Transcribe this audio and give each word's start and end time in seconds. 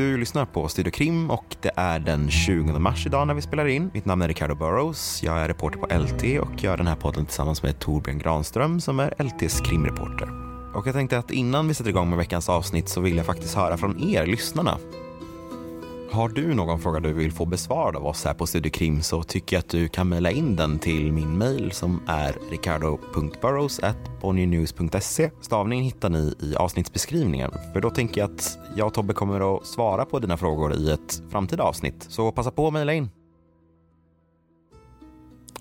Du 0.00 0.16
lyssnar 0.16 0.44
på 0.44 0.68
Studio 0.68 0.90
Krim 0.90 1.30
och 1.30 1.56
det 1.60 1.70
är 1.76 1.98
den 1.98 2.30
20 2.30 2.78
mars 2.78 3.06
idag 3.06 3.26
när 3.26 3.34
vi 3.34 3.42
spelar 3.42 3.66
in. 3.66 3.90
Mitt 3.94 4.04
namn 4.04 4.22
är 4.22 4.28
Ricardo 4.28 4.54
Burrows. 4.54 5.22
Jag 5.22 5.38
är 5.38 5.48
reporter 5.48 5.78
på 5.78 5.86
LT 5.86 6.40
och 6.40 6.64
gör 6.64 6.76
den 6.76 6.86
här 6.86 6.96
podden 6.96 7.26
tillsammans 7.26 7.62
med 7.62 7.78
Torbjörn 7.78 8.18
Granström 8.18 8.80
som 8.80 9.00
är 9.00 9.14
LTs 9.22 9.60
krimreporter. 9.60 10.28
Och 10.74 10.86
jag 10.86 10.94
tänkte 10.94 11.18
att 11.18 11.30
innan 11.30 11.68
vi 11.68 11.74
sätter 11.74 11.90
igång 11.90 12.08
med 12.08 12.18
veckans 12.18 12.48
avsnitt 12.48 12.88
så 12.88 13.00
vill 13.00 13.16
jag 13.16 13.26
faktiskt 13.26 13.54
höra 13.54 13.76
från 13.76 14.00
er, 14.00 14.26
lyssnarna. 14.26 14.78
Har 16.12 16.28
du 16.28 16.54
någon 16.54 16.80
fråga 16.80 17.00
du 17.00 17.12
vill 17.12 17.32
få 17.32 17.46
besvarad 17.46 17.96
av 17.96 18.06
oss 18.06 18.24
här 18.24 18.34
på 18.34 18.46
Studio 18.46 18.70
Krim 18.70 19.02
så 19.02 19.22
tycker 19.22 19.56
jag 19.56 19.60
att 19.60 19.68
du 19.68 19.88
kan 19.88 20.08
mejla 20.08 20.30
in 20.30 20.56
den 20.56 20.78
till 20.78 21.12
min 21.12 21.38
mejl 21.38 21.72
som 21.72 22.02
är 22.06 22.36
ricardo.burrows.bonnienews.se. 22.50 25.30
Stavningen 25.40 25.84
hittar 25.84 26.08
ni 26.08 26.34
i 26.40 26.56
avsnittsbeskrivningen. 26.56 27.50
För 27.72 27.80
då 27.80 27.90
tänker 27.90 28.20
jag 28.20 28.30
att 28.30 28.58
jag 28.76 28.86
och 28.86 28.94
Tobbe 28.94 29.12
kommer 29.12 29.56
att 29.56 29.66
svara 29.66 30.04
på 30.04 30.18
dina 30.18 30.36
frågor 30.36 30.74
i 30.74 30.90
ett 30.90 31.22
framtida 31.30 31.62
avsnitt. 31.62 32.06
Så 32.08 32.32
passa 32.32 32.50
på 32.50 32.66
att 32.66 32.72
mejla 32.72 32.92
in. 32.92 33.10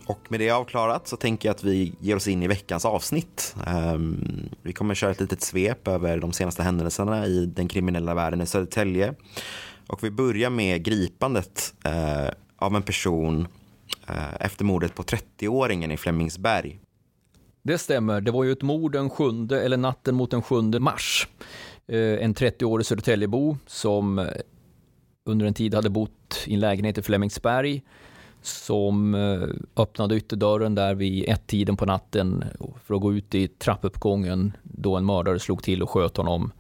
Och 0.05 0.19
med 0.29 0.39
det 0.39 0.49
avklarat 0.49 1.07
så 1.07 1.17
tänker 1.17 1.49
jag 1.49 1.55
att 1.55 1.63
vi 1.63 1.93
ger 1.99 2.15
oss 2.15 2.27
in 2.27 2.43
i 2.43 2.47
veckans 2.47 2.85
avsnitt. 2.85 3.55
Um, 3.93 4.49
vi 4.61 4.73
kommer 4.73 4.91
att 4.91 4.97
köra 4.97 5.11
ett 5.11 5.21
litet 5.21 5.41
svep 5.41 5.87
över 5.87 6.19
de 6.19 6.33
senaste 6.33 6.63
händelserna 6.63 7.25
i 7.25 7.45
den 7.45 7.67
kriminella 7.67 8.13
världen 8.13 8.41
i 8.41 8.45
Södertälje. 8.45 9.13
Och 9.89 10.03
vi 10.03 10.11
börjar 10.11 10.49
med 10.49 10.83
gripandet 10.83 11.73
eh, 11.85 12.29
av 12.55 12.75
en 12.75 12.81
person 12.81 13.47
eh, 14.07 14.35
efter 14.39 14.65
mordet 14.65 14.95
på 14.95 15.03
30-åringen 15.03 15.93
i 15.93 15.97
Flemingsberg. 15.97 16.79
Det 17.61 17.77
stämmer. 17.77 18.21
Det 18.21 18.31
var 18.31 18.43
ju 18.43 18.51
ett 18.51 18.61
mord 18.61 18.91
den 18.91 19.09
7, 19.09 19.47
eller 19.51 19.77
natten 19.77 20.15
mot 20.15 20.31
den 20.31 20.41
7 20.41 20.61
mars. 20.61 21.27
Eh, 21.87 22.23
en 22.23 22.35
30-årig 22.35 22.85
Södertäljebo 22.85 23.57
som 23.65 24.19
eh, 24.19 24.27
under 25.25 25.45
en 25.45 25.53
tid 25.53 25.73
hade 25.73 25.89
bott 25.89 26.43
i 26.45 26.53
en 26.53 26.59
lägenhet 26.59 26.97
i 26.97 27.01
Flemingsberg 27.01 27.83
som 28.41 29.15
eh, 29.15 29.49
öppnade 29.75 30.15
ytterdörren 30.15 30.75
där 30.75 30.95
vid 30.95 31.29
ett-tiden 31.29 31.77
på 31.77 31.85
natten 31.85 32.43
för 32.83 32.93
att 32.95 33.01
gå 33.01 33.13
ut 33.13 33.35
i 33.35 33.47
trappuppgången 33.47 34.53
då 34.63 34.95
en 34.95 35.05
mördare 35.05 35.39
slog 35.39 35.63
till 35.63 35.83
och 35.83 35.89
sköt 35.89 36.17
honom 36.17 36.51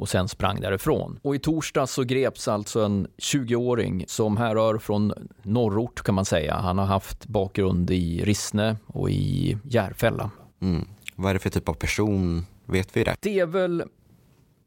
och 0.00 0.08
sen 0.08 0.28
sprang 0.28 0.60
därifrån. 0.60 1.18
Och 1.22 1.34
i 1.34 1.38
torsdags 1.38 1.92
så 1.92 2.02
greps 2.02 2.48
alltså 2.48 2.84
en 2.84 3.06
20-åring 3.18 4.04
som 4.08 4.36
härrör 4.36 4.78
från 4.78 5.12
norrort 5.42 6.02
kan 6.02 6.14
man 6.14 6.24
säga. 6.24 6.54
Han 6.54 6.78
har 6.78 6.86
haft 6.86 7.26
bakgrund 7.26 7.90
i 7.90 8.24
Rissne 8.24 8.76
och 8.86 9.10
i 9.10 9.58
Järfälla. 9.64 10.30
Mm. 10.60 10.88
Vad 11.16 11.30
är 11.30 11.34
det 11.34 11.40
för 11.40 11.50
typ 11.50 11.68
av 11.68 11.74
person? 11.74 12.46
Vet 12.66 12.96
vi 12.96 13.04
det? 13.04 13.16
Det 13.20 13.38
är 13.38 13.46
väl 13.46 13.84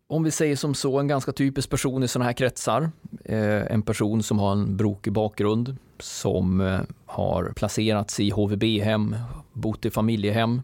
om 0.08 0.23
vi 0.23 0.31
säger 0.31 0.56
som 0.56 0.76
så, 0.76 1.00
en 1.00 1.08
ganska 1.08 1.31
typisk 1.31 1.70
person 1.70 2.04
i 2.04 2.08
sådana 2.08 2.26
här 2.26 2.34
kretsar. 2.34 2.92
Eh, 3.26 3.72
en 3.72 3.81
person 3.81 4.23
som 4.23 4.39
har 4.39 4.52
en 4.52 4.78
brokig 4.78 5.14
bakgrund, 5.14 5.78
som 6.00 6.61
eh, 6.61 6.80
har 7.05 7.54
placerats 7.55 8.20
i 8.20 8.30
HVB-hem, 8.30 9.15
bott 9.54 9.86
i 9.86 9.92
familjehem. 9.92 10.61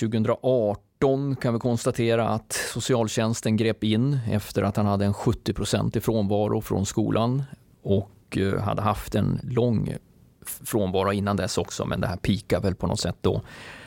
2018 0.00 0.91
2018 1.02 1.36
kan 1.36 1.54
vi 1.54 1.60
konstatera 1.60 2.28
att 2.28 2.52
socialtjänsten 2.52 3.56
grep 3.56 3.84
in 3.84 4.18
efter 4.30 4.62
att 4.62 4.76
han 4.76 4.86
hade 4.86 5.04
en 5.04 5.14
70 5.14 5.96
i 5.98 6.00
frånvaro 6.00 6.60
från 6.60 6.86
skolan 6.86 7.42
och 7.82 8.38
eh, 8.38 8.60
hade 8.60 8.82
haft 8.82 9.14
en 9.14 9.40
lång 9.42 9.96
frånvaro 10.44 11.12
innan 11.12 11.36
dess 11.36 11.58
också, 11.58 11.86
men 11.86 12.00
det 12.00 12.06
här 12.06 12.16
pikar 12.16 12.60
väl 12.60 12.74
på 12.74 12.86
något 12.86 13.00
sätt 13.00 13.16
då. 13.20 13.42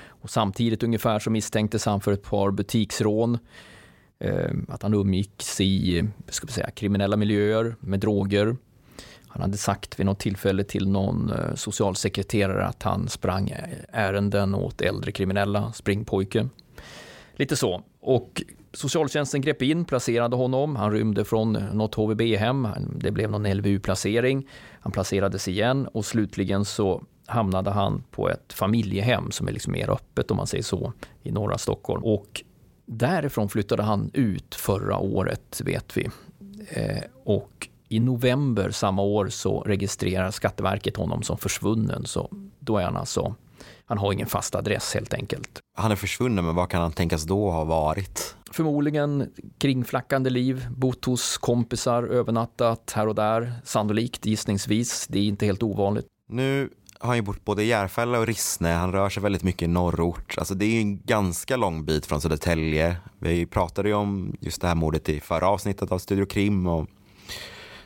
Och 0.08 0.30
samtidigt 0.30 0.84
ungefär 0.84 1.20
så 1.20 1.30
misstänktes 1.30 1.86
han 1.86 2.02
för 2.02 2.12
ett 2.12 2.24
par 2.24 2.52
butiksrån, 2.52 3.38
eh, 4.20 4.52
att 4.68 4.84
han 4.84 4.94
umgicks 4.94 5.62
i 5.62 6.03
ska 6.30 6.47
säga, 6.47 6.70
kriminella 6.70 7.18
miljöer 7.18 7.76
med 7.80 8.00
droger. 8.00 8.56
Han 9.28 9.42
hade 9.42 9.58
sagt 9.58 10.00
vid 10.00 10.06
något 10.06 10.20
tillfälle 10.20 10.64
till 10.64 10.90
någon 10.90 11.32
eh, 11.32 11.56
socialsekreterare 11.56 12.66
att 12.66 12.84
han 12.84 13.09
sprang 13.09 13.53
ärenden 13.90 14.56
åt 14.56 14.82
äldre 14.82 15.12
kriminella, 15.12 15.74
springpojke. 15.74 16.50
Lite 17.35 17.56
så. 17.56 17.84
Och 18.01 18.41
socialtjänsten 18.73 19.41
grep 19.41 19.62
in, 19.62 19.85
placerade 19.85 20.35
honom. 20.35 20.75
Han 20.75 20.91
rymde 20.91 21.25
från 21.25 21.53
något 21.53 21.96
HVB-hem. 21.96 22.68
Det 22.96 23.12
blev 23.12 23.31
någon 23.31 23.53
LVU-placering. 23.53 24.47
Han 24.79 24.91
placerades 24.91 25.47
igen 25.47 25.88
och 25.88 26.06
slutligen 26.06 26.66
så 26.66 27.03
hamnade 27.25 27.72
han 27.72 28.03
på 28.12 28.29
ett 28.29 28.53
familjehem 28.53 29.31
som 29.31 29.47
är 29.47 29.51
liksom 29.51 29.73
mer 29.73 29.90
öppet 29.90 30.31
om 30.31 30.38
man 30.38 30.47
säger 30.47 30.63
så 30.63 30.94
i 31.23 31.31
norra 31.31 31.57
Stockholm. 31.57 32.03
Och 32.03 32.44
därifrån 32.85 33.50
flyttade 33.50 33.84
han 33.84 34.12
ut 34.13 34.56
förra 34.56 34.97
året 34.97 35.62
vet 35.66 35.97
vi. 35.97 36.09
Eh, 36.69 37.03
och 37.23 37.69
i 37.90 38.00
november 38.00 38.72
samma 38.72 39.02
år 39.02 39.29
så 39.29 39.62
registrerar 39.62 40.31
Skatteverket 40.31 40.97
honom 40.97 41.23
som 41.23 41.38
försvunnen. 41.38 42.06
Så 42.06 42.29
då 42.59 42.78
är 42.78 42.84
han 42.84 42.97
alltså 42.97 43.35
han 43.86 43.98
har 43.98 44.14
ingen 44.14 44.28
fast 44.28 44.56
adress 44.56 44.94
helt 44.94 45.14
enkelt. 45.14 45.59
Han 45.78 45.92
är 45.92 45.96
försvunnen, 45.96 46.46
men 46.46 46.56
vad 46.56 46.70
kan 46.70 46.81
han 46.81 46.92
tänkas 46.92 47.24
då 47.24 47.52
ha 47.52 47.64
varit? 47.64 48.36
Förmodligen 48.52 49.31
kringflackande 49.58 50.30
liv, 50.30 50.68
bott 50.70 51.06
hos 51.06 51.38
kompisar, 51.38 52.03
övernattat 52.03 52.94
här 52.96 53.08
och 53.08 53.16
där. 53.16 53.53
Sannolikt, 53.64 54.26
gissningsvis. 54.26 55.08
Det 55.08 55.20
är 55.20 55.24
inte 55.24 55.46
helt 55.46 55.64
ovanligt. 55.64 56.06
Nu 56.30 56.70
har 57.00 57.08
han 57.08 57.16
ju 57.16 57.22
bott 57.22 57.46
både 57.46 57.64
i 57.64 57.68
Järfälla 57.68 58.20
och 58.20 58.28
Rissne. 58.28 58.70
Han 58.70 58.92
rör 58.92 59.09
sig 59.09 59.24
väldigt 59.24 59.44
mycket 59.44 59.62
i 59.62 59.68
norrort. 59.68 60.36
Alltså 60.38 60.53
det 60.53 60.66
är 60.66 60.70
ju 60.70 60.80
en 60.80 61.00
ganska 61.00 61.58
lång 61.58 61.86
bit 61.86 62.06
från 62.06 62.22
Södertälje. 62.22 62.96
Vi 63.20 63.46
pratade 63.46 63.90
ju 63.90 63.96
om 63.96 64.36
just 64.40 64.62
det 64.62 64.68
här 64.68 64.76
mordet 64.76 65.09
i 65.09 65.20
förra 65.20 65.47
avsnittet 65.47 65.92
av 65.92 66.00
Studio 66.00 66.26
Krim 66.26 66.68
och 66.68 66.88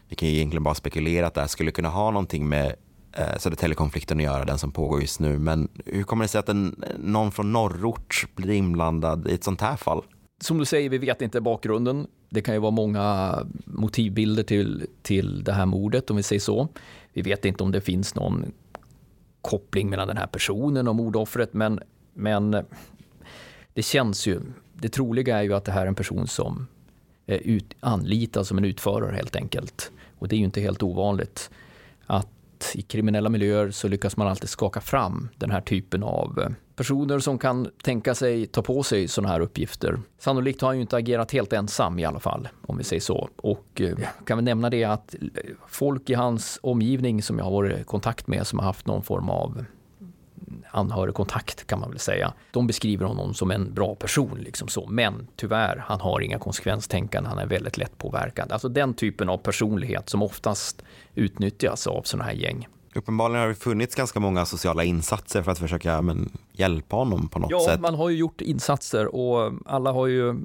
vi 0.10 0.16
kan 0.16 0.30
ju 0.30 0.36
egentligen 0.36 0.64
bara 0.64 0.76
spekulera 0.76 1.28
att 1.28 1.34
det 1.34 1.42
här 1.42 1.48
skulle 1.48 1.72
kunna 1.72 1.90
ha 1.90 2.12
någonting 2.12 2.50
med 2.50 2.76
eh, 3.14 3.38
Södertäljekonflikten 3.38 4.18
att 4.18 4.24
göra, 4.24 4.46
den 4.46 4.58
som 4.58 4.72
pågår 4.72 5.02
just 5.02 5.20
nu. 5.20 5.40
Men 5.40 5.68
hur 5.86 6.04
kommer 6.04 6.24
det 6.24 6.28
sig 6.28 6.40
att 6.40 6.50
en, 6.50 6.84
någon 6.98 7.32
från 7.32 7.54
norrort 7.54 8.28
blir 8.36 8.50
inblandad 8.50 9.28
i 9.28 9.34
ett 9.34 9.44
sånt 9.44 9.62
här 9.62 9.76
fall? 9.76 10.04
Som 10.42 10.58
du 10.58 10.66
säger, 10.66 10.90
vi 10.90 10.98
vet 10.98 11.22
inte 11.22 11.42
bakgrunden. 11.42 12.08
Det 12.30 12.42
kan 12.42 12.54
ju 12.54 12.60
vara 12.60 12.72
många 12.72 13.36
motivbilder 13.66 14.44
till, 14.44 14.88
till 15.02 15.44
det 15.44 15.54
här 15.54 15.66
mordet, 15.66 16.10
om 16.10 16.18
vi 16.18 16.24
säger 16.24 16.40
så. 16.40 16.68
Vi 17.14 17.22
vet 17.22 17.46
inte 17.46 17.64
om 17.64 17.72
det 17.72 17.82
finns 17.82 18.16
någon 18.16 18.52
koppling 19.42 19.90
mellan 19.90 20.08
den 20.08 20.18
här 20.18 20.28
personen 20.28 20.88
och 20.88 20.96
mordoffret, 20.96 21.54
men, 21.54 21.80
men 22.14 22.54
eh, 22.54 22.64
det 23.74 23.82
känns 23.82 24.28
ju, 24.28 24.42
det 24.74 24.90
troliga 24.90 25.38
är 25.38 25.44
ju 25.44 25.54
att 25.54 25.66
det 25.66 25.72
här 25.72 25.82
är 25.82 25.88
en 25.88 25.96
person 25.96 26.28
som 26.28 26.68
är 27.26 27.38
ut, 27.38 27.76
anlitad 27.80 28.48
som 28.48 28.58
en 28.58 28.66
utförare 28.66 29.16
helt 29.16 29.36
enkelt. 29.36 29.92
Och 30.20 30.28
det 30.28 30.36
är 30.36 30.38
ju 30.38 30.46
inte 30.46 30.62
helt 30.62 30.84
ovanligt 30.84 31.50
att 32.06 32.28
i 32.74 32.82
kriminella 32.82 33.30
miljöer 33.30 33.72
så 33.72 33.88
lyckas 33.88 34.18
man 34.18 34.28
alltid 34.28 34.50
skaka 34.50 34.82
fram 34.82 35.30
den 35.38 35.52
här 35.52 35.62
typen 35.62 36.04
av 36.04 36.40
eh, 36.40 36.50
personer 36.76 37.20
som 37.20 37.38
kan 37.38 37.68
tänka 37.84 38.16
sig 38.16 38.46
ta 38.46 38.62
på 38.62 38.84
sig 38.84 39.08
sådana 39.08 39.34
här 39.34 39.40
uppgifter. 39.40 40.00
Sannolikt 40.18 40.62
har 40.62 40.68
han 40.68 40.76
ju 40.76 40.82
inte 40.82 40.98
agerat 40.98 41.32
helt 41.32 41.54
ensam 41.54 42.00
i 42.00 42.06
alla 42.06 42.20
fall, 42.20 42.50
om 42.62 42.78
vi 42.78 42.84
säger 42.84 43.02
så. 43.02 43.30
Och 43.36 43.82
eh, 43.82 43.98
kan 44.26 44.38
vi 44.38 44.44
nämna 44.44 44.70
det 44.70 44.84
att 44.84 45.16
eh, 45.16 45.28
folk 45.68 46.10
i 46.10 46.14
hans 46.14 46.60
omgivning 46.64 47.22
som 47.22 47.38
jag 47.38 47.46
har 47.46 47.52
varit 47.52 47.80
i 47.80 47.84
kontakt 47.84 48.28
med 48.28 48.48
som 48.48 48.60
har 48.60 48.66
haft 48.66 48.88
någon 48.88 49.04
form 49.04 49.30
av 49.30 49.66
anhörigkontakt 50.72 51.68
kan 51.68 51.80
man 51.80 51.90
väl 51.90 52.00
säga. 52.00 52.34
De 52.52 52.68
beskriver 52.68 53.06
honom 53.06 53.34
som 53.34 53.52
en 53.52 53.74
bra 53.74 53.96
person, 53.96 54.40
liksom 54.40 54.68
så. 54.68 54.88
men 54.88 55.28
tyvärr, 55.36 55.84
han 55.88 56.02
har 56.02 56.22
inga 56.22 56.40
konsekvenstänkande, 56.40 57.30
han 57.30 57.40
är 57.40 57.46
väldigt 57.46 57.78
lätt 57.78 57.98
påverkad. 57.98 58.52
Alltså 58.52 58.70
den 58.70 58.94
typen 58.94 59.30
av 59.30 59.38
personlighet 59.38 60.10
som 60.10 60.24
oftast 60.24 60.84
utnyttjas 61.16 61.88
av 61.88 62.02
sådana 62.02 62.24
här 62.24 62.34
gäng. 62.34 62.68
Uppenbarligen 62.96 63.42
har 63.42 63.50
det 63.50 63.56
funnits 63.56 63.96
ganska 63.96 64.20
många 64.20 64.46
sociala 64.46 64.84
insatser 64.84 65.44
för 65.44 65.52
att 65.52 65.60
försöka 65.60 66.02
men, 66.02 66.38
hjälpa 66.52 66.96
honom 66.96 67.28
på 67.28 67.40
något 67.40 67.52
ja, 67.52 67.60
sätt. 67.60 67.74
Ja, 67.76 67.82
man 67.82 67.96
har 67.96 68.10
ju 68.10 68.18
gjort 68.18 68.42
insatser 68.42 69.16
och 69.16 69.54
alla 69.66 69.92
har 69.92 70.08
ju 70.08 70.36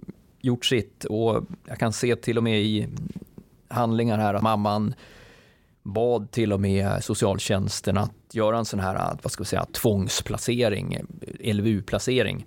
gjort 0.41 0.65
sitt 0.65 1.05
och 1.05 1.45
jag 1.67 1.79
kan 1.79 1.93
se 1.93 2.17
till 2.17 2.39
och 2.39 2.45
med 2.45 2.63
i 2.63 2.89
handlingar 3.69 4.19
här 4.19 4.35
att 4.35 4.43
mamman 4.43 4.95
bad 5.85 6.31
till 6.31 6.53
och 6.53 6.61
med 6.61 7.05
socialtjänsten 7.05 7.99
att 7.99 8.13
göra 8.33 8.59
en 8.59 8.65
sån 8.65 8.81
här 8.81 8.95
eh, 8.95 9.19
vad 9.23 9.33
ska 9.33 9.43
vi 9.43 9.49
säga, 9.49 9.65
tvångsplacering, 9.65 10.99
LVU-placering 11.41 12.47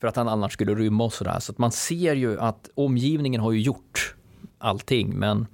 för 0.00 0.08
att 0.08 0.16
han 0.16 0.28
annars 0.28 0.52
skulle 0.52 0.74
rymma 0.74 1.04
och 1.04 1.12
sådär. 1.12 1.40
Så 1.40 1.52
att 1.52 1.58
man 1.58 1.72
ser 1.72 2.14
ju 2.14 2.40
att 2.40 2.70
omgivningen 2.74 3.40
har 3.40 3.52
ju 3.52 3.60
gjort 3.60 4.14
allting, 4.58 5.18
men 5.18 5.46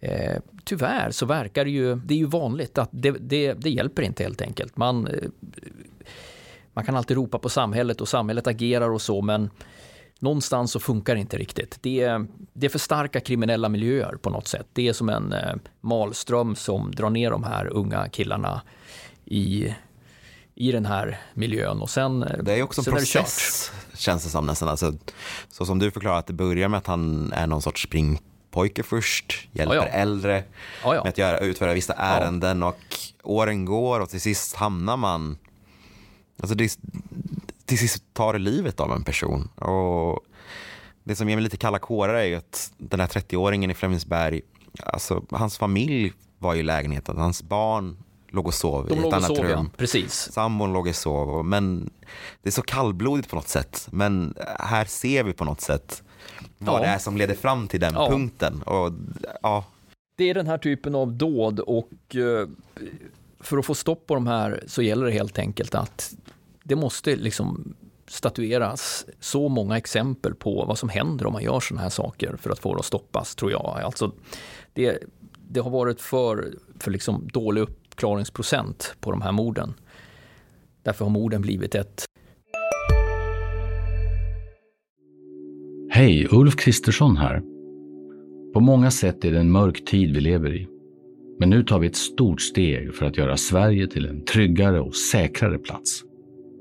eh, 0.00 0.36
tyvärr 0.64 1.10
så 1.10 1.26
verkar 1.26 1.64
det 1.64 1.70
ju, 1.70 1.94
det 1.94 2.14
är 2.14 2.18
ju 2.18 2.26
vanligt 2.26 2.78
att 2.78 2.88
det, 2.92 3.10
det, 3.10 3.52
det 3.52 3.70
hjälper 3.70 4.02
inte 4.02 4.22
helt 4.22 4.42
enkelt. 4.42 4.76
Man, 4.76 5.06
eh, 5.06 5.28
man 6.72 6.84
kan 6.84 6.96
alltid 6.96 7.16
ropa 7.16 7.38
på 7.38 7.48
samhället 7.48 8.00
och 8.00 8.08
samhället 8.08 8.46
agerar 8.46 8.90
och 8.90 9.02
så, 9.02 9.22
men 9.22 9.50
någonstans 10.18 10.72
så 10.72 10.80
funkar 10.80 11.14
det 11.14 11.20
inte 11.20 11.36
riktigt. 11.36 11.78
Det 11.80 12.00
är, 12.00 12.26
det 12.52 12.66
är 12.66 12.70
för 12.70 12.78
starka 12.78 13.20
kriminella 13.20 13.68
miljöer 13.68 14.16
på 14.16 14.30
något 14.30 14.48
sätt. 14.48 14.66
Det 14.72 14.88
är 14.88 14.92
som 14.92 15.08
en 15.08 15.32
eh, 15.32 15.54
malström 15.80 16.56
som 16.56 16.90
drar 16.90 17.10
ner 17.10 17.30
de 17.30 17.44
här 17.44 17.66
unga 17.66 18.08
killarna 18.08 18.62
i, 19.24 19.74
i 20.54 20.72
den 20.72 20.86
här 20.86 21.20
miljön 21.34 21.80
och 21.80 21.90
sen 21.90 22.20
Det 22.42 22.52
är 22.52 22.62
också 22.62 22.80
en 22.80 22.96
process, 22.96 23.72
känns 23.94 24.24
det 24.24 24.30
som 24.30 24.46
nästan. 24.46 24.68
Alltså, 24.68 24.92
så 25.48 25.66
som 25.66 25.78
du 25.78 25.90
förklarar 25.90 26.18
att 26.18 26.26
det 26.26 26.32
börjar 26.32 26.68
med 26.68 26.78
att 26.78 26.86
han 26.86 27.32
är 27.32 27.46
någon 27.46 27.62
sorts 27.62 27.82
springpojke 27.82 28.82
först, 28.82 29.48
hjälper 29.52 29.74
ja, 29.74 29.86
ja. 29.86 29.88
äldre 29.88 30.44
ja, 30.84 30.92
med 30.92 31.08
att 31.08 31.18
göra, 31.18 31.38
utföra 31.38 31.74
vissa 31.74 31.92
ärenden 31.92 32.62
och 32.62 32.80
åren 33.22 33.64
går 33.64 34.00
och 34.00 34.08
till 34.08 34.20
sist 34.20 34.56
hamnar 34.56 34.96
man 34.96 35.38
Alltså 36.40 36.54
det, 36.54 36.78
till 37.66 37.78
sist 37.78 38.04
tar 38.12 38.32
det 38.32 38.38
livet 38.38 38.80
av 38.80 38.92
en 38.92 39.04
person. 39.04 39.48
Och 39.48 40.24
det 41.04 41.16
som 41.16 41.28
ger 41.28 41.36
mig 41.36 41.42
lite 41.42 41.56
kalla 41.56 41.78
kårar 41.78 42.14
är 42.14 42.36
att 42.36 42.72
den 42.78 43.00
här 43.00 43.06
30-åringen 43.06 43.70
i 43.70 43.74
Flemingsberg, 43.74 44.40
alltså 44.82 45.24
hans 45.30 45.58
familj 45.58 46.12
var 46.38 46.54
i 46.54 46.62
lägenheten, 46.62 47.16
hans 47.16 47.42
barn 47.42 47.96
låg 48.28 48.46
och 48.46 48.54
sov 48.54 48.88
De 48.88 48.94
i 48.94 48.98
ett 48.98 49.14
annat 49.14 49.36
sov, 49.36 49.38
rum. 49.38 49.70
Ja. 49.72 49.76
Precis. 49.76 50.32
Sambon 50.32 50.72
låg 50.72 50.86
och 50.86 50.96
sov. 50.96 51.44
Men 51.44 51.90
det 52.42 52.48
är 52.48 52.52
så 52.52 52.62
kallblodigt 52.62 53.30
på 53.30 53.36
något 53.36 53.48
sätt. 53.48 53.88
Men 53.90 54.34
här 54.58 54.84
ser 54.84 55.24
vi 55.24 55.32
på 55.32 55.44
något 55.44 55.60
sätt 55.60 56.02
vad 56.58 56.80
ja. 56.80 56.80
det 56.80 56.86
är 56.86 56.98
som 56.98 57.16
leder 57.16 57.34
fram 57.34 57.68
till 57.68 57.80
den 57.80 57.94
ja. 57.94 58.08
punkten. 58.08 58.62
Och, 58.62 58.92
ja. 59.42 59.64
Det 60.16 60.30
är 60.30 60.34
den 60.34 60.46
här 60.46 60.58
typen 60.58 60.94
av 60.94 61.12
dåd 61.12 61.60
och 61.60 62.16
eh, 62.16 62.48
för 63.40 63.58
att 63.58 63.66
få 63.66 63.74
stopp 63.74 64.06
på 64.06 64.14
de 64.14 64.26
här 64.26 64.64
så 64.66 64.82
gäller 64.82 65.06
det 65.06 65.12
helt 65.12 65.38
enkelt 65.38 65.74
att 65.74 66.14
det 66.68 66.76
måste 66.76 67.16
liksom 67.16 67.74
statueras 68.08 69.06
så 69.20 69.48
många 69.48 69.76
exempel 69.76 70.34
på 70.34 70.64
vad 70.64 70.78
som 70.78 70.88
händer 70.88 71.26
om 71.26 71.32
man 71.32 71.42
gör 71.42 71.60
sådana 71.60 71.82
här 71.82 71.90
saker 71.90 72.36
för 72.36 72.50
att 72.50 72.58
få 72.58 72.74
det 72.74 72.78
att 72.78 72.86
stoppas, 72.86 73.34
tror 73.34 73.50
jag. 73.50 73.80
Alltså, 73.84 74.12
det, 74.72 74.98
det 75.48 75.60
har 75.60 75.70
varit 75.70 76.00
för, 76.00 76.54
för 76.78 76.90
liksom 76.90 77.28
dålig 77.32 77.62
uppklaringsprocent 77.62 78.96
på 79.00 79.10
de 79.10 79.22
här 79.22 79.32
morden. 79.32 79.74
Därför 80.82 81.04
har 81.04 81.12
morden 81.12 81.42
blivit 81.42 81.74
ett... 81.74 82.04
Hej, 85.90 86.28
Ulf 86.30 86.56
Kristersson 86.56 87.16
här. 87.16 87.42
På 88.52 88.60
många 88.60 88.90
sätt 88.90 89.24
är 89.24 89.32
det 89.32 89.38
en 89.38 89.50
mörk 89.50 89.84
tid 89.84 90.14
vi 90.14 90.20
lever 90.20 90.54
i. 90.54 90.68
Men 91.38 91.50
nu 91.50 91.62
tar 91.62 91.78
vi 91.78 91.86
ett 91.86 91.96
stort 91.96 92.40
steg 92.40 92.94
för 92.94 93.06
att 93.06 93.16
göra 93.16 93.36
Sverige 93.36 93.86
till 93.86 94.06
en 94.06 94.24
tryggare 94.24 94.80
och 94.80 94.96
säkrare 94.96 95.58
plats. 95.58 96.05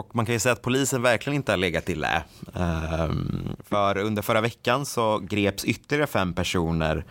Och 0.00 0.16
man 0.16 0.26
kan 0.26 0.32
ju 0.32 0.38
säga 0.38 0.52
att 0.52 0.62
polisen 0.62 1.02
verkligen 1.02 1.36
inte 1.36 1.52
har 1.52 1.56
legat 1.56 1.90
i 1.90 1.94
lä. 1.94 2.22
Um, 2.52 3.56
för 3.68 3.98
under 3.98 4.22
förra 4.22 4.40
veckan 4.40 4.86
så 4.86 5.18
greps 5.18 5.64
ytterligare 5.64 6.06
fem 6.06 6.32
personer 6.32 7.04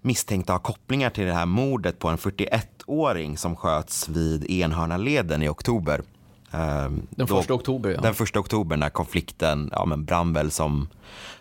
misstänkta 0.00 0.52
ha 0.52 0.58
kopplingar 0.58 1.10
till 1.10 1.26
det 1.26 1.32
här 1.32 1.46
mordet 1.46 1.98
på 1.98 2.08
en 2.08 2.18
41-åring 2.18 3.36
som 3.36 3.56
sköts 3.56 4.08
vid 4.08 4.50
Enhörnaleden 4.50 5.42
i 5.42 5.48
oktober. 5.48 6.02
Um, 6.52 7.06
den 7.10 7.26
första 7.26 7.54
oktober, 7.54 7.90
ja. 7.90 8.00
Den 8.00 8.14
första 8.14 8.40
oktober 8.40 8.76
när 8.76 8.90
konflikten 8.90 9.70
ja, 9.72 9.84
men 9.84 10.04
brann 10.04 10.32
väl 10.32 10.50
som, 10.50 10.88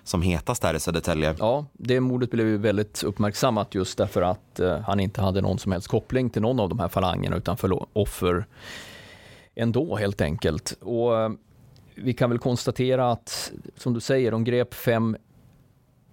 som 0.03 0.21
hetast 0.21 0.63
här 0.63 0.73
i 0.73 0.79
Södertälje. 0.79 1.35
Ja, 1.39 1.65
det 1.73 1.99
mordet 1.99 2.31
blev 2.31 2.47
ju 2.47 2.57
väldigt 2.57 3.03
uppmärksammat 3.03 3.75
just 3.75 3.97
därför 3.97 4.21
att 4.21 4.59
uh, 4.59 4.79
han 4.79 4.99
inte 4.99 5.21
hade 5.21 5.41
någon 5.41 5.59
som 5.59 5.71
helst 5.71 5.87
koppling 5.87 6.29
till 6.29 6.41
någon 6.41 6.59
av 6.59 6.69
de 6.69 6.79
här 6.79 6.87
falangerna 6.87 7.35
utan 7.35 7.57
för 7.57 7.97
offer 7.97 8.45
ändå 9.59 9.95
helt 9.95 10.21
enkelt. 10.21 10.77
Och 10.81 11.21
eh, 11.21 11.29
vi 11.95 12.13
kan 12.13 12.29
väl 12.29 12.39
konstatera 12.39 13.11
att, 13.11 13.51
som 13.75 13.93
du 13.93 13.99
säger, 13.99 14.31
de 14.31 14.43
grep 14.43 14.73
fem 14.73 15.17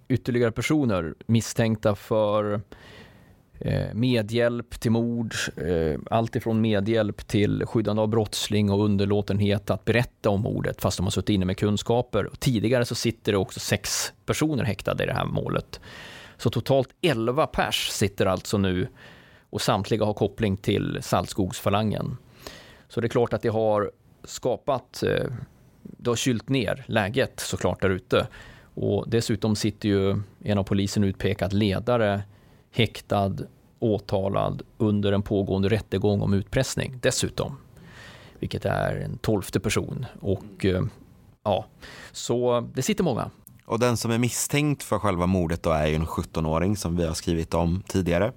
ytterligare 0.07 0.51
personer 0.51 1.15
misstänkta 1.25 1.95
för 1.95 2.61
eh, 3.59 3.93
medhjälp 3.93 4.79
till 4.79 4.91
mord, 4.91 5.33
eh, 5.57 5.99
allt 6.11 6.35
ifrån 6.35 6.61
medhjälp 6.61 7.27
till 7.27 7.65
skyddande 7.65 8.01
av 8.01 8.07
brottsling 8.07 8.71
och 8.71 8.85
underlåtenhet 8.85 9.69
att 9.69 9.85
berätta 9.85 10.29
om 10.29 10.41
mordet 10.41 10.81
fast 10.81 10.97
de 10.97 11.03
har 11.03 11.11
suttit 11.11 11.29
inne 11.29 11.45
med 11.45 11.57
kunskaper. 11.57 12.29
Tidigare 12.39 12.85
så 12.85 12.95
sitter 12.95 13.31
det 13.31 13.37
också 13.37 13.59
sex 13.59 14.13
personer 14.25 14.63
häktade 14.63 15.03
i 15.03 15.07
det 15.07 15.13
här 15.13 15.25
målet. 15.25 15.79
Så 16.37 16.49
totalt 16.49 16.89
11 17.01 17.47
pers 17.47 17.89
sitter 17.89 18.25
alltså 18.25 18.57
nu 18.57 18.87
och 19.49 19.61
samtliga 19.61 20.05
har 20.05 20.13
koppling 20.13 20.57
till 20.57 20.97
Saltskogsfalangen. 21.01 22.17
Så 22.87 23.01
det 23.01 23.07
är 23.07 23.09
klart 23.09 23.33
att 23.33 23.41
det 23.41 23.49
har 23.49 23.91
skapat, 24.23 25.03
eh, 25.03 25.25
det 25.81 26.09
har 26.09 26.15
kylt 26.15 26.49
ner 26.49 26.85
läget 26.87 27.39
såklart 27.39 27.81
där 27.81 27.89
ute. 27.89 28.27
Och 28.73 29.09
dessutom 29.09 29.55
sitter 29.55 29.89
ju 29.89 30.21
en 30.43 30.57
av 30.57 30.63
polisen 30.63 31.03
utpekad 31.03 31.53
ledare 31.53 32.23
häktad, 32.71 33.35
åtalad 33.79 34.61
under 34.77 35.11
en 35.11 35.21
pågående 35.21 35.69
rättegång 35.69 36.21
om 36.21 36.33
utpressning 36.33 36.99
dessutom. 37.01 37.57
Vilket 38.39 38.65
är 38.65 38.95
en 38.95 39.17
tolfte 39.17 39.59
person. 39.59 40.05
Och 40.21 40.65
eh, 40.65 40.83
ja, 41.43 41.65
så 42.11 42.67
det 42.73 42.81
sitter 42.81 43.03
många. 43.03 43.29
Och 43.65 43.79
den 43.79 43.97
som 43.97 44.11
är 44.11 44.17
misstänkt 44.17 44.83
för 44.83 44.99
själva 44.99 45.25
mordet 45.25 45.63
då 45.63 45.69
är 45.69 45.87
ju 45.87 45.95
en 45.95 46.05
17-åring 46.05 46.77
som 46.77 46.95
vi 46.95 47.05
har 47.05 47.13
skrivit 47.13 47.53
om 47.53 47.83
tidigare. 47.87 48.31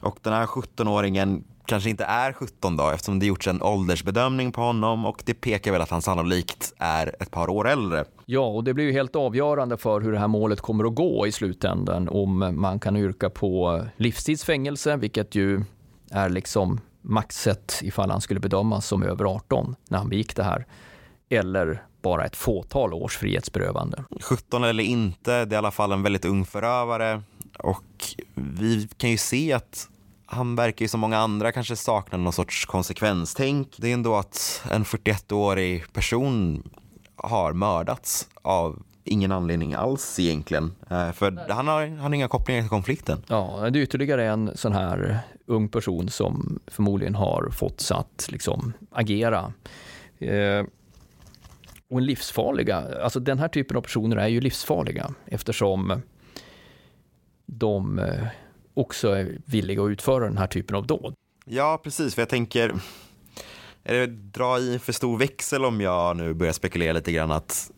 Och 0.00 0.18
den 0.22 0.32
här 0.32 0.46
17-åringen 0.46 1.44
kanske 1.68 1.90
inte 1.90 2.04
är 2.04 2.32
17 2.32 2.76
då 2.76 2.90
eftersom 2.90 3.18
det 3.18 3.26
gjorts 3.26 3.48
en 3.48 3.62
åldersbedömning 3.62 4.52
på 4.52 4.60
honom 4.60 5.06
och 5.06 5.22
det 5.24 5.34
pekar 5.34 5.72
väl 5.72 5.80
att 5.82 5.90
han 5.90 6.02
sannolikt 6.02 6.72
är 6.78 7.16
ett 7.20 7.30
par 7.30 7.50
år 7.50 7.68
äldre. 7.68 8.04
Ja, 8.26 8.46
och 8.46 8.64
det 8.64 8.74
blir 8.74 8.84
ju 8.84 8.92
helt 8.92 9.16
avgörande 9.16 9.76
för 9.76 10.00
hur 10.00 10.12
det 10.12 10.18
här 10.18 10.28
målet 10.28 10.60
kommer 10.60 10.84
att 10.84 10.94
gå 10.94 11.26
i 11.26 11.32
slutändan 11.32 12.08
om 12.08 12.54
man 12.60 12.80
kan 12.80 12.96
yrka 12.96 13.30
på 13.30 13.82
livstidsfängelse, 13.96 14.96
vilket 14.96 15.34
ju 15.34 15.64
är 16.10 16.28
liksom 16.28 16.80
maxet 17.02 17.80
ifall 17.82 18.10
han 18.10 18.20
skulle 18.20 18.40
bedömas 18.40 18.86
som 18.86 19.02
över 19.02 19.24
18 19.24 19.76
när 19.88 19.98
han 19.98 20.08
begick 20.08 20.36
det 20.36 20.42
här, 20.42 20.66
eller 21.28 21.82
bara 22.02 22.24
ett 22.24 22.36
fåtal 22.36 22.94
års 22.94 23.16
frihetsberövande. 23.16 24.04
17 24.20 24.64
eller 24.64 24.84
inte, 24.84 25.44
det 25.44 25.52
är 25.52 25.52
i 25.52 25.56
alla 25.56 25.70
fall 25.70 25.92
en 25.92 26.02
väldigt 26.02 26.24
ung 26.24 26.44
förövare 26.44 27.22
och 27.58 27.84
vi 28.34 28.88
kan 28.96 29.10
ju 29.10 29.16
se 29.16 29.52
att 29.52 29.88
han 30.30 30.56
verkar 30.56 30.84
ju 30.84 30.88
som 30.88 31.00
många 31.00 31.18
andra 31.18 31.52
kanske 31.52 31.76
sakna 31.76 32.18
någon 32.18 32.32
sorts 32.32 32.66
konsekvenstänk. 32.66 33.74
Det 33.78 33.88
är 33.88 33.94
ändå 33.94 34.16
att 34.16 34.62
en 34.70 34.84
41-årig 34.84 35.92
person 35.92 36.62
har 37.16 37.52
mördats 37.52 38.28
av 38.42 38.82
ingen 39.04 39.32
anledning 39.32 39.74
alls 39.74 40.18
egentligen. 40.18 40.74
Eh, 40.90 41.12
för 41.12 41.52
han 41.52 41.68
har, 41.68 41.86
han 41.86 41.98
har 41.98 42.14
inga 42.14 42.28
kopplingar 42.28 42.62
till 42.62 42.68
konflikten. 42.68 43.22
Ja, 43.26 43.68
det 43.72 43.78
är 43.78 43.82
ytterligare 43.82 44.26
en 44.26 44.50
sån 44.54 44.72
här 44.72 45.18
ung 45.46 45.68
person 45.68 46.08
som 46.08 46.58
förmodligen 46.66 47.14
har 47.14 47.50
fått 47.50 47.88
att 47.90 48.28
liksom 48.30 48.72
agera. 48.90 49.52
Eh, 50.18 50.64
och 51.90 51.98
en 51.98 52.06
livsfarliga, 52.06 53.02
alltså 53.02 53.20
den 53.20 53.38
här 53.38 53.48
typen 53.48 53.76
av 53.76 53.80
personer 53.80 54.16
är 54.16 54.28
ju 54.28 54.40
livsfarliga 54.40 55.14
eftersom 55.26 56.02
de 57.46 57.98
eh, 57.98 58.26
också 58.78 59.08
är 59.08 59.38
villiga 59.44 59.82
att 59.82 59.90
utföra 59.90 60.24
den 60.24 60.38
här 60.38 60.46
typen 60.46 60.76
av 60.76 60.86
dåd. 60.86 61.14
Ja, 61.44 61.80
precis, 61.84 62.14
för 62.14 62.22
jag 62.22 62.28
tänker, 62.28 62.74
är 63.84 63.94
det 63.94 64.06
dra 64.06 64.58
i 64.58 64.78
för 64.78 64.92
stor 64.92 65.18
växel 65.18 65.64
om 65.64 65.80
jag 65.80 66.16
nu 66.16 66.34
börjar 66.34 66.52
spekulera 66.52 66.92
lite 66.92 67.12
grann 67.12 67.30
att 67.30 67.70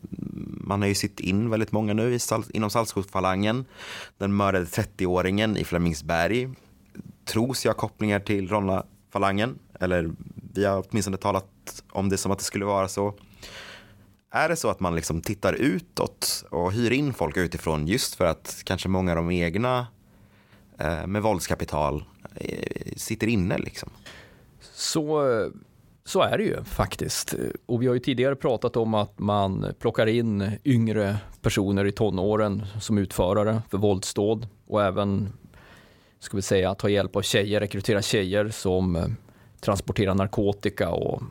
man 0.63 0.81
har 0.81 0.87
ju 0.87 0.95
sitt 0.95 1.19
in 1.19 1.49
väldigt 1.49 1.71
många 1.71 1.93
nu 1.93 2.17
inom 2.53 2.69
Saltskogsfalangen. 2.69 3.65
Den 4.17 4.35
mördade 4.35 4.65
30-åringen 4.65 5.57
i 5.57 5.63
Flemingsberg 5.63 6.49
tros 7.25 7.65
jag 7.65 7.77
kopplingar 7.77 8.19
till 8.19 8.47
Ronna-falangen, 8.47 9.59
eller 9.79 10.11
vi 10.53 10.65
har 10.65 10.85
åtminstone 10.89 11.17
talat 11.17 11.83
om 11.91 12.09
det 12.09 12.17
som 12.17 12.31
att 12.31 12.39
det 12.39 12.45
skulle 12.45 12.65
vara 12.65 12.87
så. 12.87 13.13
är 14.31 14.49
det 14.49 14.55
så 14.55 14.69
att 14.69 14.79
man 14.79 14.95
liksom 14.95 15.21
tittar 15.21 15.53
utåt 15.53 16.45
och 16.49 16.73
hyr 16.73 16.91
in 16.91 17.13
folk 17.13 17.37
utifrån 17.37 17.87
just 17.87 18.15
för 18.15 18.25
att 18.25 18.61
kanske 18.65 18.89
många 18.89 19.11
av 19.11 19.15
de 19.15 19.31
egna 19.31 19.87
Eh, 20.83 21.07
med 21.07 21.21
våldskapital 21.21 22.03
eh, 22.35 22.93
sitter 22.95 23.27
inne 23.27 23.57
liksom? 23.57 23.89
Så, 24.73 25.31
eh, 25.31 25.47
så 26.05 26.21
är 26.21 26.37
det 26.37 26.43
ju 26.43 26.63
faktiskt. 26.63 27.35
Och 27.65 27.81
vi 27.81 27.87
har 27.87 27.93
ju 27.93 27.99
tidigare 27.99 28.35
pratat 28.35 28.77
om 28.77 28.93
att 28.93 29.19
man 29.19 29.73
plockar 29.79 30.07
in 30.07 30.51
yngre 30.65 31.17
personer 31.41 31.85
i 31.85 31.91
tonåren 31.91 32.65
som 32.79 32.97
utförare 32.97 33.61
för 33.69 33.77
våldsdåd 33.77 34.47
och 34.67 34.83
även 34.83 35.33
ska 36.19 36.37
vi 36.37 36.41
säga, 36.41 36.75
ta 36.75 36.89
hjälp 36.89 37.15
av 37.15 37.21
tjejer, 37.21 37.59
rekrytera 37.59 38.01
tjejer 38.01 38.49
som 38.49 39.15
transporterar 39.59 40.15
narkotika 40.15 40.89
och 40.89 41.21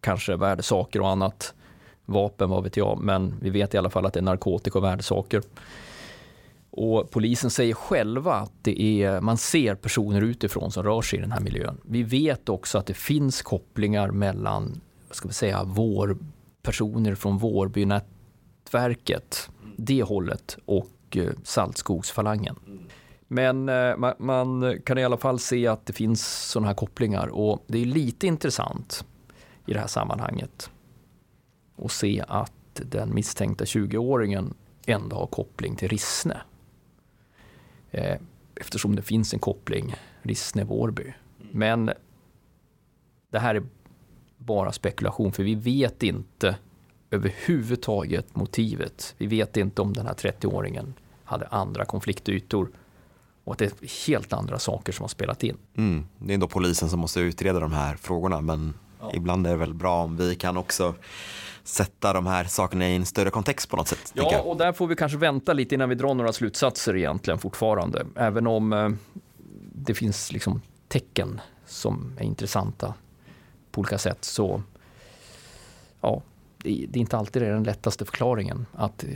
kanske 0.00 0.36
värdesaker 0.36 1.00
och 1.00 1.08
annat. 1.08 1.54
Vapen, 2.04 2.50
vad 2.50 2.64
vet 2.64 2.76
jag, 2.76 2.98
men 3.02 3.34
vi 3.40 3.50
vet 3.50 3.74
i 3.74 3.78
alla 3.78 3.90
fall 3.90 4.06
att 4.06 4.12
det 4.12 4.20
är 4.20 4.22
narkotika 4.22 4.78
och 4.78 4.84
värdesaker. 4.84 5.42
Och 6.76 7.10
polisen 7.10 7.50
säger 7.50 7.74
själva 7.74 8.34
att 8.34 8.52
det 8.62 8.82
är, 8.82 9.20
man 9.20 9.36
ser 9.36 9.74
personer 9.74 10.22
utifrån 10.22 10.70
som 10.70 10.82
rör 10.82 11.02
sig 11.02 11.18
i 11.18 11.22
den 11.22 11.32
här 11.32 11.40
miljön. 11.40 11.80
Vi 11.84 12.02
vet 12.02 12.48
också 12.48 12.78
att 12.78 12.86
det 12.86 12.94
finns 12.94 13.42
kopplingar 13.42 14.10
mellan, 14.10 14.80
ska 15.10 15.28
vi 15.28 15.34
säga, 15.34 15.64
vår 15.64 16.18
personer 16.62 17.14
från 17.14 17.38
Vårbynätverket, 17.38 19.50
det 19.76 20.02
hållet 20.02 20.58
och 20.64 21.16
eh, 21.16 21.30
Saltskogsfalangen. 21.42 22.56
Men 23.28 23.68
eh, 23.68 23.96
man, 23.96 24.14
man, 24.18 24.78
kan 24.84 24.98
i 24.98 25.04
alla 25.04 25.16
fall 25.16 25.38
se 25.38 25.66
att 25.66 25.86
det 25.86 25.92
finns 25.92 26.50
sådana 26.50 26.66
här 26.66 26.74
kopplingar 26.74 27.26
och 27.26 27.64
det 27.66 27.78
är 27.78 27.86
lite 27.86 28.26
intressant 28.26 29.04
i 29.66 29.72
det 29.72 29.80
här 29.80 29.86
sammanhanget 29.86 30.70
att 31.84 31.92
se 31.92 32.24
att 32.28 32.52
den 32.74 33.14
misstänkta 33.14 33.64
20-åringen 33.64 34.54
ändå 34.86 35.16
har 35.16 35.26
koppling 35.26 35.76
till 35.76 35.88
Rissne. 35.88 36.40
Eh, 37.96 38.18
eftersom 38.54 38.96
det 38.96 39.02
finns 39.02 39.34
en 39.34 39.40
koppling 39.40 39.94
Rissne-Vårby. 40.22 41.12
Men 41.50 41.90
det 43.30 43.38
här 43.38 43.54
är 43.54 43.62
bara 44.38 44.72
spekulation 44.72 45.32
för 45.32 45.42
vi 45.42 45.54
vet 45.54 46.02
inte 46.02 46.56
överhuvudtaget 47.10 48.36
motivet. 48.36 49.14
Vi 49.18 49.26
vet 49.26 49.56
inte 49.56 49.82
om 49.82 49.92
den 49.92 50.06
här 50.06 50.14
30-åringen 50.14 50.92
hade 51.24 51.46
andra 51.46 51.84
konfliktytor 51.84 52.70
och 53.44 53.52
att 53.52 53.58
det 53.58 53.64
är 53.64 54.06
helt 54.06 54.32
andra 54.32 54.58
saker 54.58 54.92
som 54.92 55.02
har 55.02 55.08
spelat 55.08 55.44
in. 55.44 55.56
Mm. 55.76 56.06
Det 56.18 56.32
är 56.32 56.34
ändå 56.34 56.48
polisen 56.48 56.88
som 56.88 57.00
måste 57.00 57.20
utreda 57.20 57.60
de 57.60 57.72
här 57.72 57.96
frågorna 57.96 58.40
men 58.40 58.74
ja. 59.00 59.12
ibland 59.14 59.46
är 59.46 59.50
det 59.50 59.56
väl 59.56 59.74
bra 59.74 60.02
om 60.02 60.16
vi 60.16 60.34
kan 60.34 60.56
också 60.56 60.94
sätta 61.66 62.12
de 62.12 62.26
här 62.26 62.44
sakerna 62.44 62.88
i 62.88 62.96
en 62.96 63.06
större 63.06 63.30
kontext 63.30 63.70
på 63.70 63.76
något 63.76 63.88
sätt. 63.88 64.12
Ja, 64.14 64.40
och 64.40 64.56
där 64.56 64.72
får 64.72 64.86
vi 64.86 64.96
kanske 64.96 65.18
vänta 65.18 65.52
lite 65.52 65.74
innan 65.74 65.88
vi 65.88 65.94
drar 65.94 66.14
några 66.14 66.32
slutsatser 66.32 66.96
egentligen 66.96 67.38
fortfarande. 67.38 68.06
Även 68.16 68.46
om 68.46 68.72
eh, 68.72 68.90
det 69.72 69.94
finns 69.94 70.32
liksom 70.32 70.62
tecken 70.88 71.40
som 71.66 72.12
är 72.18 72.24
intressanta 72.24 72.94
på 73.70 73.80
olika 73.80 73.98
sätt 73.98 74.24
så 74.24 74.62
ja, 76.00 76.22
det, 76.58 76.70
är 76.70 76.98
inte 76.98 77.16
alltid 77.16 77.42
den 77.42 77.62
lättaste 77.62 78.04
förklaringen 78.04 78.66
att 78.72 79.04
eh, 79.04 79.10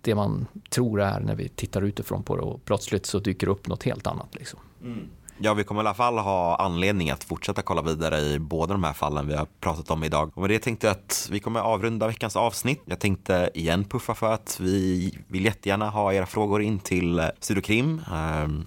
det 0.00 0.14
man 0.14 0.46
tror 0.70 1.00
är 1.00 1.20
när 1.20 1.34
vi 1.34 1.48
tittar 1.48 1.82
utifrån 1.82 2.22
på 2.22 2.36
det 2.36 2.42
och 2.42 2.64
plötsligt 2.64 3.06
så 3.06 3.18
dyker 3.18 3.48
upp 3.48 3.68
något 3.68 3.82
helt 3.82 4.06
annat. 4.06 4.34
Liksom. 4.34 4.60
Mm. 4.82 5.08
Ja, 5.38 5.54
vi 5.54 5.64
kommer 5.64 5.80
i 5.80 5.86
alla 5.86 5.94
fall 5.94 6.18
ha 6.18 6.56
anledning 6.56 7.10
att 7.10 7.24
fortsätta 7.24 7.62
kolla 7.62 7.82
vidare 7.82 8.20
i 8.20 8.38
båda 8.38 8.74
de 8.74 8.84
här 8.84 8.92
fallen 8.92 9.26
vi 9.26 9.34
har 9.34 9.46
pratat 9.60 9.90
om 9.90 10.04
idag. 10.04 10.32
Och 10.34 10.40
med 10.40 10.50
det 10.50 10.58
tänkte 10.58 10.86
jag 10.86 10.96
att 10.96 11.28
vi 11.32 11.40
kommer 11.40 11.60
avrunda 11.60 12.06
veckans 12.06 12.36
avsnitt. 12.36 12.82
Jag 12.84 13.00
tänkte 13.00 13.50
igen 13.54 13.84
puffa 13.84 14.14
för 14.14 14.32
att 14.32 14.60
vi 14.60 15.12
vill 15.28 15.44
jättegärna 15.44 15.90
ha 15.90 16.12
era 16.12 16.26
frågor 16.26 16.62
in 16.62 16.78
till 16.78 17.30
Studiokrim. 17.40 17.88
Um, 17.88 18.00
ehm, 18.14 18.66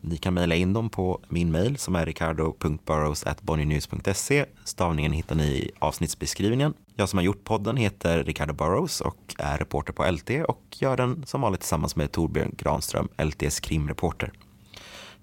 ni 0.00 0.16
kan 0.16 0.34
mejla 0.34 0.54
in 0.54 0.72
dem 0.72 0.90
på 0.90 1.20
min 1.28 1.50
mejl 1.50 1.78
som 1.78 1.96
är 1.96 2.06
ricardo.burrows.bonnynews.se. 2.06 4.44
Stavningen 4.64 5.12
hittar 5.12 5.34
ni 5.34 5.44
i 5.44 5.70
avsnittsbeskrivningen. 5.78 6.74
Jag 6.96 7.08
som 7.08 7.16
har 7.16 7.24
gjort 7.24 7.44
podden 7.44 7.76
heter 7.76 8.24
Ricardo 8.24 8.52
Burrows 8.52 9.00
och 9.00 9.34
är 9.38 9.58
reporter 9.58 9.92
på 9.92 10.10
LT 10.10 10.30
och 10.48 10.62
gör 10.74 10.96
den 10.96 11.26
som 11.26 11.40
vanligt 11.40 11.60
tillsammans 11.60 11.96
med 11.96 12.12
Torbjörn 12.12 12.54
Granström, 12.58 13.08
LTs 13.18 13.60
krimreporter. 13.60 14.32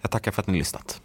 Jag 0.02 0.12
tackar 0.12 0.32
för 0.32 0.42
att 0.42 0.48
ni 0.48 0.58
lyssnat. 0.58 1.02